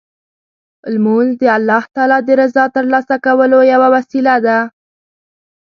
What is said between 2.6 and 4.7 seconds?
ترلاسه کولو یوه وسیله ده.